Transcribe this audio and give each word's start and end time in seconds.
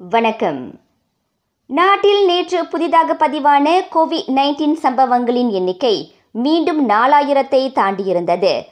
வணக்கம். 0.00 0.80
நாட்டில் 1.66 2.26
நேற்று 2.26 2.66
புதிதாக 2.66 3.28
பதிவான 3.28 3.82
கோவிட் 3.94 4.28
நைன்டீன் 4.28 4.72
சம்பவங்களின் 4.72 5.50
எண்ணிக்கை 5.50 6.14
மீண்டும் 6.30 6.88
நாலாயிரத்தை 6.88 7.72
தாண்டியிருந்தது. 7.72 8.62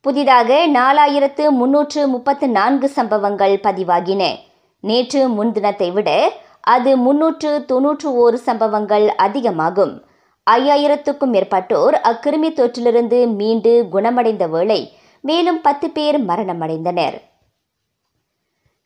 புதிதாக 0.00 0.66
நாலாயிரத்து 0.66 1.50
முன்னூற்று 1.50 2.08
முப்பத்து 2.08 2.48
நான்கு 2.48 2.88
சம்பவங்கள் 2.88 3.60
பதிவாகின. 3.62 4.36
நேற்று 4.80 5.28
முன்தினத்தை 5.28 5.92
விட 5.92 6.32
அது 6.60 6.96
முன்னூற்று 6.96 7.64
தொன்னூற்று 7.64 8.10
ஓரு 8.24 8.34
சம்பவங்கள் 8.34 9.08
அதிகமாகும். 9.08 10.04
ஐயாயிரத்துக்கும் 10.50 11.32
மேற்பட்டோர் 11.32 11.94
அக்கிருமி 12.02 12.52
தொற்றிலிருந்து 12.52 13.34
மீண்டு 13.34 13.88
குணமடைந்த 13.90 14.46
வேளை 14.46 14.92
மேலும் 15.20 15.60
பத்து 15.60 15.90
பேர் 15.90 16.26
மரணமடைந்தனர். 16.26 17.18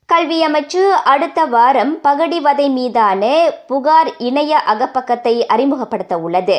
கல்வி 0.08 0.36
அமைச்சு 0.46 0.82
அடுத்த 1.12 1.40
வாரம் 1.44 1.90
பகடிவதை 2.04 2.66
மீதான 2.76 3.22
புகார் 3.70 4.10
இணைய 4.18 4.52
அகப்பக்கத்தை 4.72 5.32
அறிமுகப்படுத்த 5.46 6.14
உள்ளது. 6.18 6.56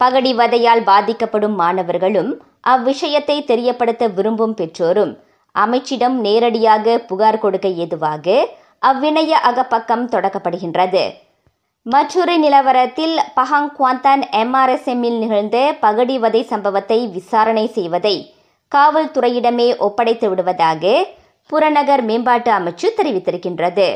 பகடிவதையால் 0.00 0.82
பாதிக்கப்படும் 0.82 1.56
மாணவர்களும் 1.62 2.30
அவ்விஷயத்தை 2.72 3.36
தெரியப்படுத்த 3.50 4.08
விரும்பும் 4.08 4.54
பெற்றோரும் 4.60 5.12
அமைச்சிடம் 5.54 6.16
நேரடியாக 6.26 6.96
புகார் 7.10 7.40
கொடுக்க 7.44 7.68
ஏதுவாக 7.84 8.26
அவ்விணைய 8.82 9.32
அகப்பக்கம் 9.50 10.06
தொடக்கப்படுகின்றது. 10.14 11.04
மற்றொரு 11.86 12.34
நிலவரத்தில் 12.38 13.16
பஹாங் 13.38 13.70
குவாந்தான் 13.78 14.24
எம்ஆர்எஸ்எம்மில் 14.42 15.20
நிகழ்ந்த 15.22 15.56
பகடிவதை 15.86 16.44
சம்பவத்தை 16.52 17.00
விசாரணை 17.16 17.68
செய்வதை 17.78 18.16
காவல்துறையிடமே 18.72 19.70
ஒப்படைத்து 19.86 20.26
விடுவதாக 20.28 20.82
புறநகர் 21.50 22.02
மேம்பாட்டு 22.08 22.50
அமைச்சு 22.58 22.88
தெரிவித்திருக்கின்றது. 22.98 23.88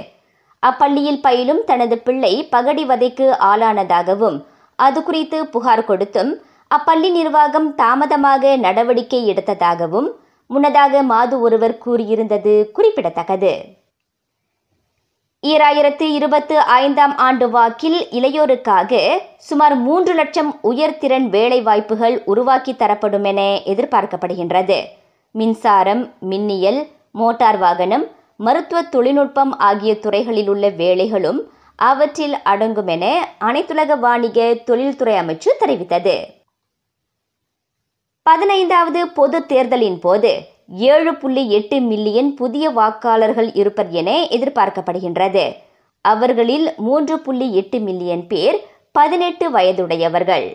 அப்பள்ளியில் 0.62 1.22
பயிலும் 1.26 1.62
தனது 1.70 1.96
பிள்ளை 2.06 2.32
பகடிவதைக்கு 2.54 3.26
ஆளானதாகவும் 3.50 4.38
அது 4.78 5.00
குறித்து 5.02 5.38
புகார் 5.54 5.88
கொடுத்தும் 5.90 6.32
அப்பள்ளி 6.70 7.10
நிர்வாகம் 7.18 7.68
தாமதமாக 7.80 8.56
நடவடிக்கை 8.64 9.20
எடுத்ததாகவும் 9.32 10.08
முன்னதாக 10.50 11.02
மாது 11.10 11.36
ஒருவர் 11.46 11.76
கூறியிருந்தது 11.84 12.54
குறிப்பிடத்தக்கது. 12.76 13.52
ஈராயிரத்து 15.42 16.06
இருபத்து 16.18 16.56
ஐந்தாம் 16.80 17.14
ஆண்டு 17.26 17.46
வாக்கில் 17.54 17.98
இளையோருக்காக 18.18 19.00
சுமார் 19.48 19.74
மூன்று 19.86 20.12
லட்சம் 20.20 20.50
உயர்திறன் 20.70 21.26
வேலைவாய்ப்புகள் 21.36 22.16
உருவாக்கி 22.32 22.72
தரப்படும் 22.82 23.26
என 23.32 23.42
எதிர்பார்க்கப்படுகின்றது. 23.72 24.78
மின்சாரம் 25.34 26.04
மின்னியல் 26.30 26.80
மோட்டார் 27.14 27.58
வாகனம் 27.58 28.04
மருத்துவ 28.36 28.82
தொழில்நுட்பம் 28.82 29.58
ஆகிய 29.58 29.98
துறைகளில் 29.98 30.48
உள்ள 30.48 30.68
வேலைகளும் 30.68 31.40
அவற்றில் 31.76 32.42
அடங்கும் 32.42 32.86
என 32.86 33.28
அனைத்துலக 33.40 33.98
வாணிக 33.98 34.62
தொழில்துறை 34.64 35.14
அமைச்சு 35.14 35.50
தெரிவித்தது. 35.60 36.16
பதினைந்தாவது 38.22 39.08
பொது 39.08 39.46
தேர்தலின் 39.46 39.98
போது 39.98 40.40
ஏழு 40.66 41.14
புள்ளி 41.14 41.50
எட்டு 41.50 41.80
மில்லியன் 41.80 42.34
புதிய 42.34 42.70
வாக்காளர்கள் 42.70 43.50
இருப்பர் 43.54 43.90
என 43.90 44.10
எதிர்பார்க்கப்படுகின்றது. 44.30 45.52
அவர்களில் 46.00 46.72
மூன்று 46.76 47.18
புள்ளி 47.18 47.54
எட்டு 47.54 47.78
மில்லியன் 47.78 48.26
பேர் 48.26 48.58
பதினெட்டு 48.92 49.50
வயதுடையவர்கள். 49.50 50.46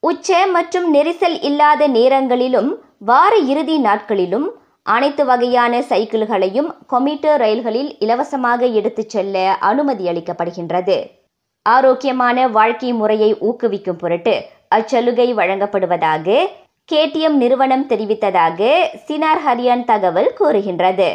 உச்ச 0.00 0.46
மற்றும் 0.46 0.94
நெரிசல் 0.94 1.38
இல்லாத 1.42 1.86
நேரங்களிலும் 1.88 2.83
வார 3.00 3.36
இறுதி 3.36 3.78
நாட்களிலும் 3.78 4.46
அனைத்து 4.82 5.24
வகையான 5.24 5.80
சைக்கிள்களையும் 5.80 6.68
கொமீட்டர் 6.92 7.36
ரயில்களில் 7.36 7.96
இலவசமாக 7.98 8.66
எடுத்துச் 8.72 9.08
செல்ல 9.08 9.56
அனுமதி 9.60 10.06
அளிக்கப்படுகின்றது. 10.06 11.10
ஆரோக்கியமான 11.62 12.48
வாழ்க்கை 12.48 12.92
முறையை 12.92 13.34
ஊக்குவிக்கும் 13.34 13.98
பொருட்டு 13.98 14.34
அச்சலுகை 14.68 15.34
வழங்கப்படுவதாக 15.34 16.36
கேடிஎம் 16.92 17.36
நிறுவனம் 17.42 17.88
தெரிவித்ததாக 17.88 18.70
சினார் 19.06 19.42
ஹரியான் 19.46 19.84
தகவல் 19.84 20.32
கூறுகின்றது. 20.32 21.10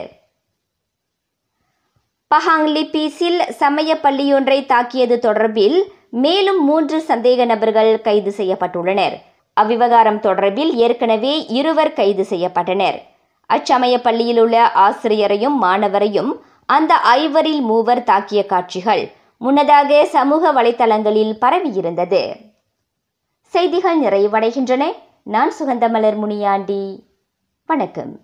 பஹாங்லி 2.36 2.84
பீஸில் 2.96 3.40
சமய 3.50 4.00
பள்ளியொன்றை 4.04 4.66
தாக்கியது 4.66 5.20
தொடர்பில் 5.22 5.80
மேலும் 6.10 6.64
மூன்று 6.64 7.04
சந்தேக 7.08 7.46
நபர்கள் 7.46 8.02
கைது 8.02 8.34
செய்யப்பட்டுள்ளனர். 8.38 9.18
அவ்விவகாரம் 9.62 10.20
தொடர்பில் 10.20 10.74
ஏற்கனவே 10.74 11.46
இருவர் 11.46 11.94
கைது 11.94 12.26
செய்யப்பட்டனர். 12.30 13.02
அச்சமய 13.54 13.98
பள்ளியில் 13.98 14.40
உள்ள 14.40 14.72
ஆசிரியரையும் 14.72 15.64
மாணவரையும் 15.64 16.32
அந்த 16.66 16.96
ஐவரில் 16.96 17.62
மூவர் 17.62 18.04
தாக்கிய 18.04 18.46
காட்சிகள் 18.46 19.12
முன்னதாக 19.38 20.06
சமூக 20.06 20.54
வலைதளங்களில் 20.54 21.34
பரவியிருந்தது. 21.42 22.36
செய்திகள் 23.42 24.02
நிறைவடைகின்றன. 24.02 24.84
நான் 25.24 25.52
சுகந்தமலர் 25.60 26.16
முனியாண்டி. 26.16 27.04
வணக்கம். 27.66 28.20